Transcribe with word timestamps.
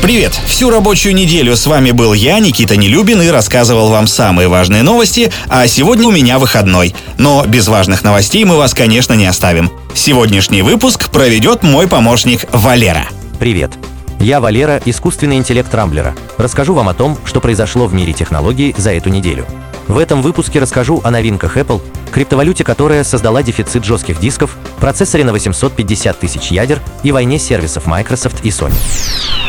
Привет! 0.00 0.32
Всю 0.46 0.70
рабочую 0.70 1.12
неделю 1.12 1.56
с 1.56 1.66
вами 1.66 1.90
был 1.90 2.14
я, 2.14 2.38
Никита 2.38 2.76
Нелюбин, 2.76 3.20
и 3.20 3.28
рассказывал 3.28 3.90
вам 3.90 4.06
самые 4.06 4.46
важные 4.46 4.84
новости, 4.84 5.32
а 5.48 5.66
сегодня 5.66 6.06
у 6.06 6.12
меня 6.12 6.38
выходной. 6.38 6.94
Но 7.18 7.44
без 7.44 7.66
важных 7.66 8.04
новостей 8.04 8.44
мы 8.44 8.56
вас, 8.56 8.74
конечно, 8.74 9.14
не 9.14 9.26
оставим. 9.26 9.72
Сегодняшний 9.94 10.62
выпуск 10.62 11.10
проведет 11.10 11.64
мой 11.64 11.88
помощник 11.88 12.46
Валера. 12.52 13.08
Привет! 13.40 13.72
Я 14.20 14.40
Валера, 14.40 14.80
искусственный 14.84 15.36
интеллект 15.36 15.74
Рамблера. 15.74 16.14
Расскажу 16.38 16.74
вам 16.74 16.88
о 16.88 16.94
том, 16.94 17.18
что 17.24 17.40
произошло 17.40 17.86
в 17.86 17.92
мире 17.92 18.12
технологий 18.12 18.76
за 18.78 18.92
эту 18.92 19.10
неделю. 19.10 19.46
В 19.88 19.98
этом 19.98 20.22
выпуске 20.22 20.60
расскажу 20.60 21.00
о 21.02 21.10
новинках 21.10 21.56
Apple, 21.56 21.82
криптовалюте, 22.12 22.62
которая 22.62 23.02
создала 23.02 23.42
дефицит 23.42 23.84
жестких 23.84 24.20
дисков, 24.20 24.56
процессоре 24.78 25.24
на 25.24 25.32
850 25.32 26.20
тысяч 26.20 26.52
ядер 26.52 26.80
и 27.02 27.10
войне 27.10 27.40
сервисов 27.40 27.86
Microsoft 27.86 28.44
и 28.44 28.50
Sony. 28.50 29.47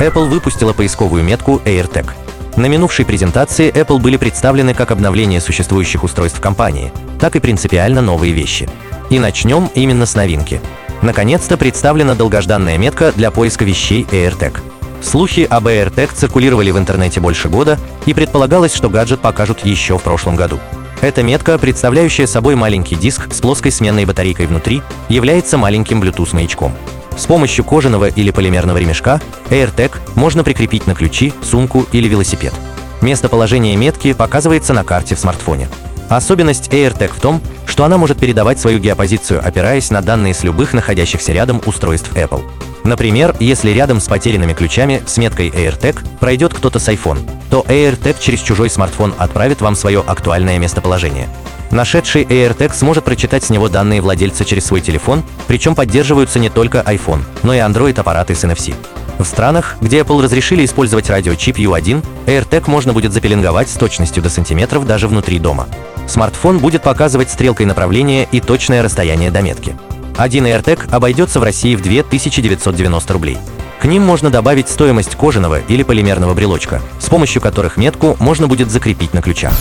Apple 0.00 0.28
выпустила 0.28 0.72
поисковую 0.72 1.22
метку 1.22 1.60
AirTag. 1.64 2.10
На 2.56 2.66
минувшей 2.66 3.04
презентации 3.04 3.72
Apple 3.72 3.98
были 3.98 4.16
представлены 4.16 4.74
как 4.74 4.90
обновление 4.90 5.40
существующих 5.40 6.04
устройств 6.04 6.40
компании, 6.40 6.92
так 7.20 7.36
и 7.36 7.40
принципиально 7.40 8.00
новые 8.00 8.32
вещи. 8.32 8.68
И 9.10 9.18
начнем 9.18 9.70
именно 9.74 10.06
с 10.06 10.14
новинки. 10.14 10.60
Наконец-то 11.02 11.56
представлена 11.56 12.14
долгожданная 12.14 12.78
метка 12.78 13.12
для 13.12 13.30
поиска 13.30 13.64
вещей 13.64 14.06
AirTag. 14.10 14.58
Слухи 15.02 15.46
об 15.48 15.66
AirTag 15.66 16.10
циркулировали 16.14 16.70
в 16.70 16.78
интернете 16.78 17.20
больше 17.20 17.48
года, 17.48 17.78
и 18.06 18.14
предполагалось, 18.14 18.74
что 18.74 18.88
гаджет 18.88 19.20
покажут 19.20 19.64
еще 19.64 19.98
в 19.98 20.02
прошлом 20.02 20.36
году. 20.36 20.58
Эта 21.02 21.22
метка, 21.22 21.58
представляющая 21.58 22.26
собой 22.26 22.54
маленький 22.54 22.94
диск 22.94 23.32
с 23.32 23.40
плоской 23.40 23.70
сменной 23.70 24.06
батарейкой 24.06 24.46
внутри, 24.46 24.82
является 25.08 25.58
маленьким 25.58 26.02
Bluetooth-маячком. 26.02 26.72
С 27.16 27.26
помощью 27.26 27.64
кожаного 27.64 28.08
или 28.08 28.30
полимерного 28.30 28.78
ремешка 28.78 29.20
AirTag 29.50 29.92
можно 30.14 30.44
прикрепить 30.44 30.86
на 30.86 30.94
ключи, 30.94 31.32
сумку 31.42 31.86
или 31.92 32.08
велосипед. 32.08 32.52
Местоположение 33.00 33.76
метки 33.76 34.12
показывается 34.12 34.72
на 34.72 34.84
карте 34.84 35.14
в 35.14 35.18
смартфоне. 35.18 35.68
Особенность 36.08 36.68
AirTag 36.68 37.12
в 37.14 37.20
том, 37.20 37.40
что 37.66 37.84
она 37.84 37.98
может 37.98 38.18
передавать 38.18 38.60
свою 38.60 38.78
геопозицию, 38.78 39.46
опираясь 39.46 39.90
на 39.90 40.00
данные 40.00 40.34
с 40.34 40.42
любых 40.42 40.72
находящихся 40.74 41.32
рядом 41.32 41.62
устройств 41.66 42.12
Apple. 42.14 42.42
Например, 42.84 43.34
если 43.40 43.70
рядом 43.70 44.00
с 44.00 44.06
потерянными 44.06 44.52
ключами 44.52 45.02
с 45.06 45.16
меткой 45.16 45.48
AirTag 45.48 46.18
пройдет 46.20 46.52
кто-то 46.52 46.78
с 46.78 46.88
iPhone, 46.88 47.28
то 47.48 47.64
AirTag 47.66 48.16
через 48.20 48.40
чужой 48.40 48.68
смартфон 48.68 49.14
отправит 49.16 49.62
вам 49.62 49.74
свое 49.74 50.04
актуальное 50.06 50.58
местоположение. 50.58 51.28
Нашедший 51.74 52.22
AirTag 52.22 52.72
сможет 52.72 53.02
прочитать 53.02 53.42
с 53.42 53.50
него 53.50 53.68
данные 53.68 54.00
владельца 54.00 54.44
через 54.44 54.64
свой 54.64 54.80
телефон, 54.80 55.24
причем 55.48 55.74
поддерживаются 55.74 56.38
не 56.38 56.48
только 56.48 56.78
iPhone, 56.78 57.22
но 57.42 57.52
и 57.52 57.58
Android-аппараты 57.58 58.36
с 58.36 58.44
NFC. 58.44 58.76
В 59.18 59.24
странах, 59.24 59.74
где 59.80 59.98
Apple 59.98 60.22
разрешили 60.22 60.64
использовать 60.64 61.10
радиочип 61.10 61.58
U1, 61.58 62.04
AirTag 62.26 62.70
можно 62.70 62.92
будет 62.92 63.12
запеленговать 63.12 63.68
с 63.68 63.72
точностью 63.72 64.22
до 64.22 64.30
сантиметров 64.30 64.86
даже 64.86 65.08
внутри 65.08 65.40
дома. 65.40 65.66
Смартфон 66.06 66.60
будет 66.60 66.82
показывать 66.84 67.28
стрелкой 67.28 67.66
направление 67.66 68.28
и 68.30 68.40
точное 68.40 68.80
расстояние 68.80 69.32
до 69.32 69.42
метки. 69.42 69.76
Один 70.16 70.46
AirTag 70.46 70.94
обойдется 70.94 71.40
в 71.40 71.42
России 71.42 71.74
в 71.74 71.82
2990 71.82 73.12
рублей. 73.12 73.38
К 73.80 73.86
ним 73.86 74.04
можно 74.04 74.30
добавить 74.30 74.68
стоимость 74.68 75.16
кожаного 75.16 75.58
или 75.58 75.82
полимерного 75.82 76.34
брелочка, 76.34 76.80
с 77.00 77.06
помощью 77.06 77.42
которых 77.42 77.76
метку 77.76 78.16
можно 78.20 78.46
будет 78.46 78.70
закрепить 78.70 79.12
на 79.12 79.22
ключах 79.22 79.54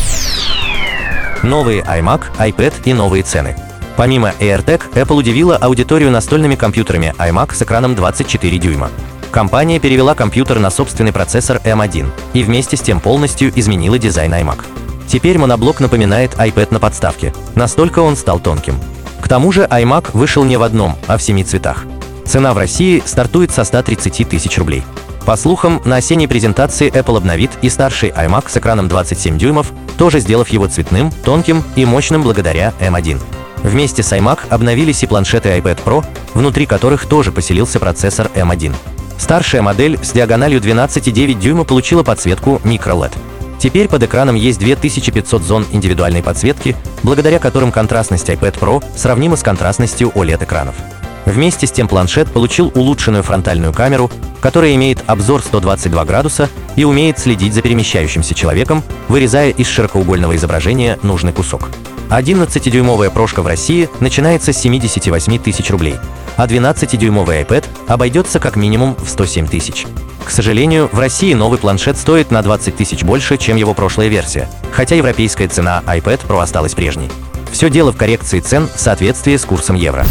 новые 1.44 1.82
iMac, 1.84 2.22
iPad 2.40 2.74
и 2.86 2.94
новые 2.94 3.24
цены. 3.24 3.56
Помимо 3.96 4.34
AirTag, 4.40 4.94
Apple 4.94 5.16
удивила 5.16 5.56
аудиторию 5.58 6.10
настольными 6.10 6.56
компьютерами 6.56 7.14
iMac 7.20 7.54
с 7.54 7.62
экраном 7.62 7.96
24 7.96 8.58
дюйма. 8.58 8.90
Компания 9.30 9.80
перевела 9.80 10.16
компьютер 10.16 10.60
на 10.60 10.70
собственный 10.70 11.12
процессор 11.12 11.58
M1 11.64 12.08
и 12.34 12.44
вместе 12.44 12.78
с 12.78 12.82
тем 12.82 13.00
полностью 13.00 13.52
изменила 13.56 14.00
дизайн 14.00 14.34
iMac. 14.34 14.64
Теперь 15.08 15.38
моноблок 15.38 15.80
напоминает 15.80 16.34
iPad 16.36 16.70
на 16.72 16.80
подставке, 16.80 17.34
настолько 17.56 18.00
он 18.00 18.16
стал 18.16 18.40
тонким. 18.40 18.80
К 19.22 19.28
тому 19.28 19.52
же 19.52 19.64
iMac 19.64 20.10
вышел 20.14 20.44
не 20.44 20.58
в 20.58 20.64
одном, 20.64 20.98
а 21.08 21.18
в 21.18 21.24
семи 21.24 21.44
цветах. 21.44 21.86
Цена 22.26 22.54
в 22.54 22.58
России 22.58 23.02
стартует 23.06 23.52
со 23.52 23.64
130 23.64 24.28
тысяч 24.28 24.58
рублей. 24.58 24.84
По 25.26 25.38
слухам, 25.38 25.82
на 25.86 25.98
осенней 25.98 26.28
презентации 26.28 26.92
Apple 26.92 27.16
обновит 27.16 27.52
и 27.62 27.70
старший 27.70 28.10
iMac 28.10 28.50
с 28.50 28.58
экраном 28.58 28.90
27 28.90 29.38
дюймов, 29.38 29.72
тоже 29.98 30.20
сделав 30.20 30.50
его 30.50 30.68
цветным, 30.68 31.12
тонким 31.24 31.64
и 31.78 31.86
мощным 31.86 32.24
благодаря 32.24 32.74
M1. 32.82 33.22
Вместе 33.64 34.04
с 34.04 34.12
iMac 34.12 34.40
обновились 34.50 35.02
и 35.04 35.08
планшеты 35.08 35.50
iPad 35.58 35.80
Pro, 35.86 36.06
внутри 36.34 36.66
которых 36.66 37.06
тоже 37.06 37.32
поселился 37.32 37.80
процессор 37.80 38.30
M1. 38.36 38.76
Старшая 39.18 39.62
модель 39.62 39.98
с 40.04 40.12
диагональю 40.12 40.60
12,9 40.60 41.36
дюйма 41.36 41.64
получила 41.64 42.04
подсветку 42.04 42.60
microLED. 42.66 43.14
Теперь 43.60 43.88
под 43.88 44.04
экраном 44.04 44.36
есть 44.36 44.60
2500 44.60 45.42
зон 45.42 45.66
индивидуальной 45.72 46.22
подсветки, 46.22 46.76
благодаря 47.02 47.40
которым 47.40 47.72
контрастность 47.72 48.28
iPad 48.28 48.60
Pro 48.60 48.84
сравнима 48.98 49.38
с 49.38 49.44
контрастностью 49.44 50.12
OLED-экранов. 50.14 50.76
Вместе 51.26 51.68
с 51.68 51.72
тем 51.72 51.88
планшет 51.88 52.32
получил 52.32 52.72
улучшенную 52.76 53.24
фронтальную 53.24 53.74
камеру, 53.74 54.12
которая 54.42 54.76
имеет 54.76 55.04
обзор 55.08 55.42
122 55.42 56.06
градуса 56.06 56.50
и 56.76 56.84
умеет 56.84 57.20
следить 57.20 57.54
за 57.54 57.62
перемещающимся 57.62 58.34
человеком, 58.34 58.84
вырезая 59.08 59.52
из 59.52 59.68
широкоугольного 59.68 60.36
изображения 60.36 61.00
нужный 61.02 61.32
кусок. 61.32 61.70
11-дюймовая 62.10 63.10
прошка 63.10 63.42
в 63.42 63.48
России 63.48 63.90
начинается 64.00 64.54
с 64.54 64.58
78 64.58 65.40
тысяч 65.40 65.70
рублей, 65.72 65.96
а 66.36 66.46
12-дюймовый 66.46 67.42
iPad 67.44 67.66
обойдется 67.88 68.40
как 68.40 68.56
минимум 68.56 68.96
в 68.96 69.10
107 69.10 69.48
тысяч. 69.48 69.88
К 70.24 70.30
сожалению, 70.30 70.90
в 70.92 71.00
России 71.00 71.34
новый 71.34 71.60
планшет 71.60 71.98
стоит 71.98 72.32
на 72.32 72.42
20 72.42 72.76
тысяч 72.76 73.04
больше, 73.04 73.38
чем 73.38 73.58
его 73.58 73.74
прошлая 73.74 74.08
версия, 74.08 74.50
хотя 74.72 74.96
европейская 74.96 75.48
цена 75.48 75.84
iPad 75.86 76.28
Pro 76.28 76.42
осталась 76.42 76.76
прежней. 76.76 77.10
Все 77.52 77.70
дело 77.70 77.92
в 77.92 77.98
коррекции 77.98 78.40
цен 78.40 78.68
в 78.74 78.80
соответствии 78.80 79.36
с 79.36 79.46
курсом 79.46 79.76
евро. 79.76 80.06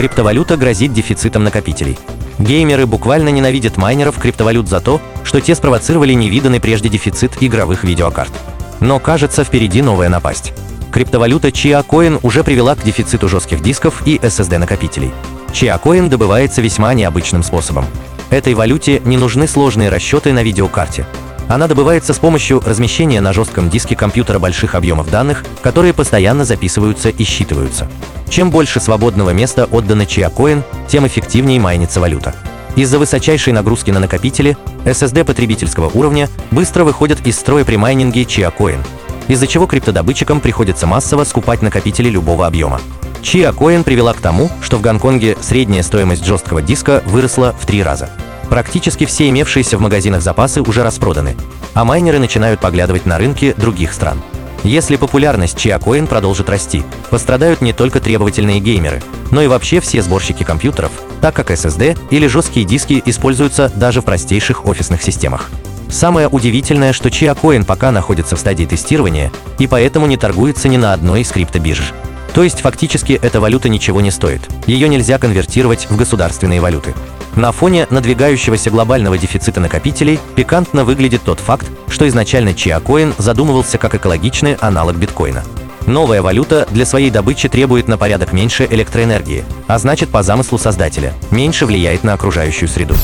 Криптовалюта 0.00 0.56
грозит 0.56 0.94
дефицитом 0.94 1.44
накопителей. 1.44 1.98
Геймеры 2.38 2.86
буквально 2.86 3.28
ненавидят 3.28 3.76
майнеров 3.76 4.18
криптовалют 4.18 4.66
за 4.66 4.80
то, 4.80 4.98
что 5.24 5.42
те 5.42 5.54
спровоцировали 5.54 6.14
невиданный 6.14 6.58
прежде 6.58 6.88
дефицит 6.88 7.32
игровых 7.42 7.84
видеокарт. 7.84 8.32
Но 8.80 8.98
кажется, 8.98 9.44
впереди 9.44 9.82
новая 9.82 10.08
напасть. 10.08 10.54
Криптовалюта 10.90 11.48
Chia 11.48 11.86
Coin 11.86 12.18
уже 12.22 12.42
привела 12.42 12.76
к 12.76 12.82
дефициту 12.82 13.28
жестких 13.28 13.60
дисков 13.60 14.00
и 14.06 14.16
SSD-накопителей. 14.16 15.10
Chia 15.52 15.78
Coin 15.78 16.08
добывается 16.08 16.62
весьма 16.62 16.94
необычным 16.94 17.42
способом. 17.42 17.84
Этой 18.30 18.54
валюте 18.54 19.02
не 19.04 19.18
нужны 19.18 19.46
сложные 19.46 19.90
расчеты 19.90 20.32
на 20.32 20.42
видеокарте. 20.42 21.04
Она 21.50 21.66
добывается 21.66 22.14
с 22.14 22.18
помощью 22.20 22.62
размещения 22.64 23.20
на 23.20 23.32
жестком 23.32 23.70
диске 23.70 23.96
компьютера 23.96 24.38
больших 24.38 24.76
объемов 24.76 25.10
данных, 25.10 25.44
которые 25.62 25.92
постоянно 25.92 26.44
записываются 26.44 27.08
и 27.08 27.24
считываются. 27.24 27.88
Чем 28.28 28.52
больше 28.52 28.78
свободного 28.78 29.30
места 29.30 29.64
отдано 29.64 30.02
Chia 30.02 30.62
тем 30.86 31.08
эффективнее 31.08 31.58
майнится 31.58 32.00
валюта. 32.00 32.36
Из-за 32.76 33.00
высочайшей 33.00 33.52
нагрузки 33.52 33.90
на 33.90 33.98
накопители 33.98 34.56
SSD 34.84 35.24
потребительского 35.24 35.90
уровня 35.92 36.28
быстро 36.52 36.84
выходят 36.84 37.26
из 37.26 37.36
строя 37.36 37.64
при 37.64 37.74
майнинге 37.74 38.22
Chia 38.22 38.78
из-за 39.26 39.48
чего 39.48 39.66
криптодобытчикам 39.66 40.40
приходится 40.40 40.86
массово 40.86 41.24
скупать 41.24 41.62
накопители 41.62 42.08
любого 42.08 42.46
объема. 42.46 42.80
Chia 43.22 43.82
привела 43.82 44.12
к 44.12 44.20
тому, 44.20 44.52
что 44.62 44.76
в 44.76 44.82
Гонконге 44.82 45.36
средняя 45.40 45.82
стоимость 45.82 46.24
жесткого 46.24 46.62
диска 46.62 47.02
выросла 47.06 47.56
в 47.60 47.66
три 47.66 47.82
раза. 47.82 48.08
Практически 48.50 49.06
все 49.06 49.28
имевшиеся 49.28 49.78
в 49.78 49.80
магазинах 49.80 50.22
запасы 50.22 50.60
уже 50.60 50.82
распроданы, 50.82 51.36
а 51.72 51.84
майнеры 51.84 52.18
начинают 52.18 52.60
поглядывать 52.60 53.06
на 53.06 53.16
рынки 53.16 53.54
других 53.56 53.92
стран. 53.92 54.20
Если 54.64 54.96
популярность 54.96 55.56
Chiacoin 55.56 56.08
продолжит 56.08 56.50
расти, 56.50 56.82
пострадают 57.10 57.62
не 57.62 57.72
только 57.72 58.00
требовательные 58.00 58.58
геймеры, 58.58 59.02
но 59.30 59.40
и 59.40 59.46
вообще 59.46 59.80
все 59.80 60.02
сборщики 60.02 60.42
компьютеров, 60.42 60.90
так 61.22 61.34
как 61.34 61.52
SSD 61.52 61.96
или 62.10 62.26
жесткие 62.26 62.66
диски 62.66 63.00
используются 63.06 63.72
даже 63.74 64.02
в 64.02 64.04
простейших 64.04 64.66
офисных 64.66 65.00
системах. 65.00 65.48
Самое 65.88 66.26
удивительное, 66.26 66.92
что 66.92 67.08
Chiacoin 67.08 67.64
пока 67.64 67.92
находится 67.92 68.34
в 68.34 68.40
стадии 68.40 68.64
тестирования 68.64 69.30
и 69.58 69.68
поэтому 69.68 70.06
не 70.06 70.16
торгуется 70.16 70.68
ни 70.68 70.76
на 70.76 70.92
одной 70.92 71.22
из 71.22 71.30
криптобирж. 71.30 71.94
То 72.34 72.42
есть 72.42 72.60
фактически 72.60 73.12
эта 73.12 73.40
валюта 73.40 73.68
ничего 73.68 74.00
не 74.00 74.10
стоит, 74.10 74.42
ее 74.66 74.88
нельзя 74.88 75.18
конвертировать 75.18 75.88
в 75.88 75.96
государственные 75.96 76.60
валюты. 76.60 76.94
На 77.36 77.52
фоне 77.52 77.86
надвигающегося 77.90 78.70
глобального 78.70 79.16
дефицита 79.16 79.60
накопителей 79.60 80.18
пикантно 80.34 80.84
выглядит 80.84 81.22
тот 81.22 81.38
факт, 81.38 81.70
что 81.88 82.08
изначально 82.08 82.50
Chiacoin 82.50 83.14
задумывался 83.18 83.78
как 83.78 83.94
экологичный 83.94 84.54
аналог 84.54 84.96
биткоина. 84.96 85.44
Новая 85.86 86.22
валюта 86.22 86.66
для 86.70 86.84
своей 86.84 87.10
добычи 87.10 87.48
требует 87.48 87.88
на 87.88 87.96
порядок 87.96 88.32
меньше 88.32 88.66
электроэнергии, 88.70 89.44
а 89.66 89.78
значит 89.78 90.10
по 90.10 90.22
замыслу 90.22 90.58
создателя 90.58 91.14
меньше 91.30 91.66
влияет 91.66 92.04
на 92.04 92.12
окружающую 92.12 92.68
среду. 92.68 92.94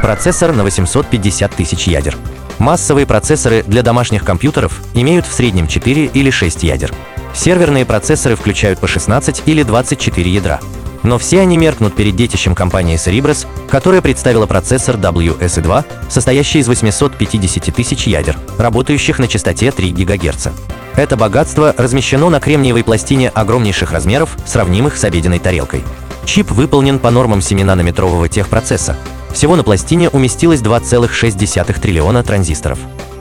Процессор 0.00 0.52
на 0.52 0.62
850 0.62 1.54
тысяч 1.54 1.86
ядер. 1.86 2.16
Массовые 2.58 3.06
процессоры 3.06 3.64
для 3.66 3.82
домашних 3.82 4.24
компьютеров 4.24 4.80
имеют 4.94 5.26
в 5.26 5.32
среднем 5.32 5.66
4 5.66 6.06
или 6.06 6.30
6 6.30 6.62
ядер. 6.62 6.92
Серверные 7.34 7.84
процессоры 7.84 8.36
включают 8.36 8.78
по 8.78 8.86
16 8.86 9.42
или 9.46 9.62
24 9.62 10.30
ядра. 10.30 10.60
Но 11.02 11.18
все 11.18 11.40
они 11.40 11.56
меркнут 11.56 11.94
перед 11.94 12.16
детищем 12.16 12.54
компании 12.54 12.96
Cerebras, 12.96 13.46
которая 13.68 14.00
представила 14.00 14.46
процессор 14.46 14.96
WSE2, 14.96 15.84
состоящий 16.08 16.60
из 16.60 16.68
850 16.68 17.74
тысяч 17.74 18.06
ядер, 18.06 18.38
работающих 18.58 19.18
на 19.18 19.28
частоте 19.28 19.70
3 19.70 19.90
ГГц. 19.90 20.48
Это 20.96 21.16
богатство 21.16 21.74
размещено 21.76 22.28
на 22.28 22.38
кремниевой 22.38 22.84
пластине 22.84 23.30
огромнейших 23.30 23.92
размеров, 23.92 24.36
сравнимых 24.46 24.96
с 24.96 25.04
обеденной 25.04 25.38
тарелкой. 25.38 25.82
Чип 26.24 26.50
выполнен 26.50 26.98
по 26.98 27.10
нормам 27.10 27.40
7-нанометрового 27.40 28.28
техпроцесса. 28.28 28.96
Всего 29.32 29.56
на 29.56 29.64
пластине 29.64 30.08
уместилось 30.10 30.60
2,6 30.60 31.80
триллиона 31.80 32.22
транзисторов. 32.22 32.78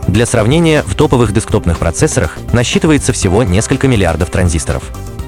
Для 0.07 0.25
сравнения, 0.25 0.83
в 0.85 0.95
топовых 0.95 1.31
десктопных 1.31 1.79
процессорах 1.79 2.37
насчитывается 2.51 3.13
всего 3.13 3.43
несколько 3.43 3.87
миллиардов 3.87 4.29
транзисторов. 4.29 4.83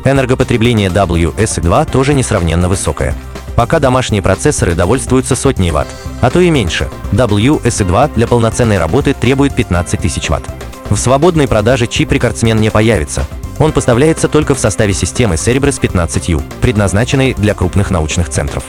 Энергопотребление 0.05 0.89
WS2 0.89 1.91
тоже 1.91 2.13
несравненно 2.13 2.67
высокое. 2.67 3.15
Пока 3.55 3.79
домашние 3.79 4.21
процессоры 4.21 4.73
довольствуются 4.73 5.35
сотней 5.35 5.71
ватт, 5.71 5.87
а 6.21 6.29
то 6.29 6.39
и 6.39 6.49
меньше. 6.49 6.89
WS2 7.11 8.15
для 8.15 8.27
полноценной 8.27 8.79
работы 8.79 9.13
требует 9.13 9.55
15 9.55 9.99
тысяч 9.99 10.29
ватт. 10.29 10.43
В 10.89 10.97
свободной 10.97 11.47
продаже 11.47 11.87
чип-рекордсмен 11.87 12.59
не 12.59 12.69
появится. 12.69 13.25
Он 13.59 13.71
поставляется 13.71 14.27
только 14.27 14.55
в 14.55 14.59
составе 14.59 14.93
системы 14.93 15.35
Cerebras 15.35 15.79
15U, 15.79 16.41
предназначенной 16.61 17.33
для 17.35 17.53
крупных 17.53 17.91
научных 17.91 18.29
центров. 18.29 18.63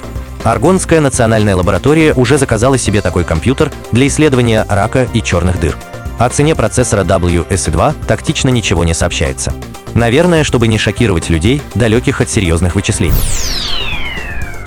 Аргонская 0.44 1.00
национальная 1.00 1.56
лаборатория 1.56 2.12
уже 2.12 2.36
заказала 2.36 2.76
себе 2.76 3.00
такой 3.00 3.25
компьютер 3.25 3.72
для 3.92 4.06
исследования 4.06 4.66
рака 4.69 5.08
и 5.14 5.22
черных 5.22 5.58
дыр. 5.58 5.76
О 6.19 6.28
цене 6.28 6.54
процессора 6.54 7.02
WS2 7.02 7.94
тактично 8.06 8.50
ничего 8.50 8.84
не 8.84 8.94
сообщается. 8.94 9.52
Наверное, 9.94 10.44
чтобы 10.44 10.69
не 10.69 10.76
шокировать 10.76 11.31
людей, 11.31 11.62
далеких 11.75 12.20
от 12.20 12.29
серьезных 12.29 12.75
вычислений. 12.75 13.14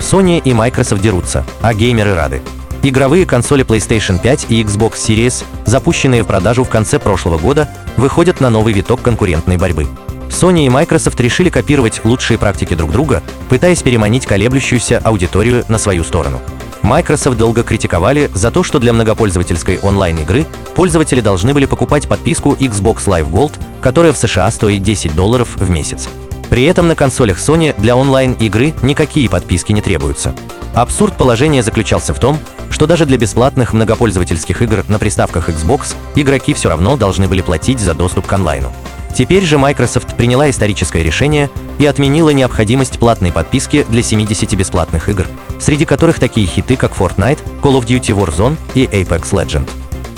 Sony 0.00 0.40
и 0.42 0.54
Microsoft 0.54 1.02
дерутся, 1.02 1.44
а 1.60 1.74
геймеры 1.74 2.14
рады. 2.14 2.40
Игровые 2.82 3.26
консоли 3.26 3.64
PlayStation 3.64 4.20
5 4.20 4.46
и 4.48 4.62
Xbox 4.62 4.94
Series, 4.94 5.44
запущенные 5.66 6.22
в 6.22 6.26
продажу 6.26 6.64
в 6.64 6.68
конце 6.68 6.98
прошлого 6.98 7.36
года, 7.36 7.68
выходят 7.96 8.40
на 8.40 8.48
новый 8.50 8.72
виток 8.72 9.02
конкурентной 9.02 9.58
борьбы. 9.58 9.86
Sony 10.30 10.64
и 10.64 10.68
Microsoft 10.68 11.20
решили 11.20 11.50
копировать 11.50 12.04
лучшие 12.04 12.38
практики 12.38 12.74
друг 12.74 12.92
друга, 12.92 13.22
пытаясь 13.48 13.82
переманить 13.82 14.26
колеблющуюся 14.26 14.98
аудиторию 14.98 15.64
на 15.68 15.78
свою 15.78 16.04
сторону. 16.04 16.40
Microsoft 16.82 17.36
долго 17.36 17.62
критиковали 17.62 18.30
за 18.34 18.50
то, 18.50 18.62
что 18.62 18.78
для 18.78 18.92
многопользовательской 18.92 19.78
онлайн-игры 19.78 20.46
пользователи 20.74 21.20
должны 21.20 21.54
были 21.54 21.66
покупать 21.66 22.08
подписку 22.08 22.54
Xbox 22.54 23.06
Live 23.06 23.30
Gold, 23.30 23.54
которая 23.80 24.12
в 24.12 24.16
США 24.16 24.50
стоит 24.50 24.82
10 24.82 25.14
долларов 25.14 25.56
в 25.56 25.70
месяц. 25.70 26.08
При 26.50 26.64
этом 26.64 26.88
на 26.88 26.94
консолях 26.94 27.38
Sony 27.38 27.78
для 27.78 27.94
онлайн-игры 27.96 28.74
никакие 28.82 29.28
подписки 29.28 29.72
не 29.72 29.82
требуются. 29.82 30.34
Абсурд 30.74 31.16
положения 31.16 31.62
заключался 31.62 32.14
в 32.14 32.20
том, 32.20 32.38
что 32.70 32.86
даже 32.86 33.06
для 33.06 33.18
бесплатных 33.18 33.72
многопользовательских 33.72 34.62
игр 34.62 34.84
на 34.88 34.98
приставках 34.98 35.48
Xbox 35.48 35.94
игроки 36.14 36.54
все 36.54 36.68
равно 36.68 36.96
должны 36.96 37.28
были 37.28 37.42
платить 37.42 37.80
за 37.80 37.94
доступ 37.94 38.26
к 38.26 38.32
онлайну. 38.32 38.72
Теперь 39.14 39.44
же 39.44 39.58
Microsoft 39.58 40.16
приняла 40.16 40.48
историческое 40.50 41.02
решение 41.02 41.50
и 41.78 41.86
отменила 41.86 42.30
необходимость 42.30 42.98
платной 42.98 43.32
подписки 43.32 43.84
для 43.88 44.02
70 44.02 44.54
бесплатных 44.54 45.08
игр, 45.08 45.26
среди 45.58 45.84
которых 45.84 46.18
такие 46.18 46.46
хиты, 46.46 46.76
как 46.76 46.92
Fortnite, 46.92 47.38
Call 47.62 47.80
of 47.80 47.86
Duty 47.86 48.16
Warzone 48.16 48.56
и 48.74 48.84
Apex 48.84 49.30
Legend. 49.32 49.68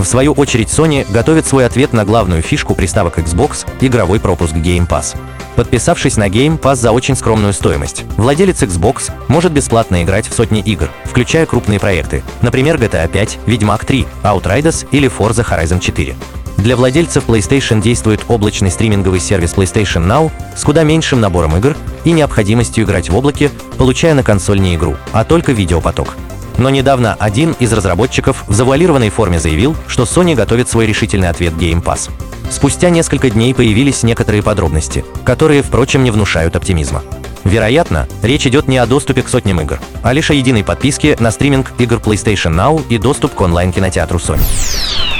В 0.01 0.05
свою 0.05 0.33
очередь 0.33 0.69
Sony 0.69 1.07
готовит 1.13 1.47
свой 1.47 1.67
ответ 1.67 1.93
на 1.93 2.07
главную 2.07 2.41
фишку 2.41 2.75
приставок 2.75 3.19
Xbox– 3.19 3.67
игровой 3.81 4.19
пропуск 4.19 4.55
Game 4.55 4.89
Pass. 4.89 5.15
Подписавшись 5.57 6.17
на 6.17 6.29
Game 6.29 6.59
Pass 6.59 6.77
за 6.77 6.91
очень 6.93 7.15
скромную 7.15 7.53
стоимость, 7.53 8.05
владелец 8.17 8.63
Xbox 8.63 9.13
может 9.29 9.53
бесплатно 9.53 10.03
играть 10.03 10.27
в 10.27 10.35
сотни 10.35 10.61
игр, 10.61 10.89
включая 11.05 11.45
крупные 11.45 11.79
проекты, 11.79 12.23
например, 12.41 12.77
GTA 12.77 13.09
5, 13.09 13.41
Ведьмак 13.45 13.85
3, 13.85 14.07
Outriders 14.23 14.87
или 14.91 15.11
Forza 15.11 15.47
Horizon 15.47 15.81
4. 15.81 16.17
Для 16.61 16.77
владельцев 16.77 17.25
PlayStation 17.27 17.81
действует 17.81 18.27
облачный 18.29 18.71
стриминговый 18.71 19.19
сервис 19.19 19.55
PlayStation 19.55 20.07
Now 20.07 20.31
с 20.55 20.63
куда 20.63 20.83
меньшим 20.83 21.19
набором 21.19 21.57
игр 21.57 21.75
и 22.05 22.13
необходимостью 22.13 22.85
играть 22.85 23.09
в 23.09 23.17
облаке, 23.17 23.51
получая 23.79 24.13
на 24.13 24.23
консоль 24.23 24.61
не 24.61 24.75
игру, 24.75 24.97
а 25.13 25.25
только 25.25 25.53
видеопоток. 25.53 26.17
Но 26.59 26.69
недавно 26.69 27.17
один 27.19 27.53
из 27.61 27.73
разработчиков 27.73 28.45
в 28.47 28.53
завуалированной 28.53 29.09
форме 29.09 29.41
заявил, 29.41 29.75
что 29.87 30.03
Sony 30.03 30.35
готовит 30.35 30.69
свой 30.69 30.85
решительный 30.85 31.31
ответ 31.31 31.55
Game 31.55 31.83
Pass. 31.83 32.11
Спустя 32.51 32.91
несколько 32.91 33.31
дней 33.31 33.55
появились 33.55 34.03
некоторые 34.03 34.43
подробности, 34.43 35.03
которые, 35.25 35.63
впрочем, 35.63 36.05
не 36.05 36.11
внушают 36.11 36.57
оптимизма. 36.57 37.03
Вероятно, 37.43 38.07
речь 38.23 38.47
идет 38.47 38.69
не 38.69 38.77
о 38.77 38.85
доступе 38.85 39.23
к 39.23 39.31
сотням 39.31 39.63
игр, 39.63 39.81
а 40.03 40.13
лишь 40.13 40.31
о 40.31 40.35
единой 40.35 40.63
подписке 40.63 41.17
на 41.21 41.31
стриминг 41.31 41.73
игр 41.79 41.97
PlayStation 41.97 42.55
Now 42.55 42.85
и 42.91 42.99
доступ 42.99 43.33
к 43.33 43.41
онлайн-кинотеатру 43.41 44.19
Sony. 44.19 45.20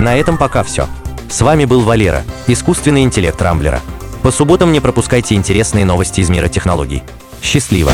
На 0.00 0.16
этом 0.16 0.38
пока 0.38 0.62
все. 0.62 0.88
С 1.28 1.42
вами 1.42 1.66
был 1.66 1.82
Валера, 1.82 2.24
искусственный 2.46 3.02
интеллект 3.02 3.40
Рамблера. 3.42 3.82
По 4.22 4.30
субботам 4.30 4.72
не 4.72 4.80
пропускайте 4.80 5.34
интересные 5.34 5.84
новости 5.84 6.20
из 6.20 6.30
мира 6.30 6.48
технологий. 6.48 7.02
Счастливо! 7.42 7.92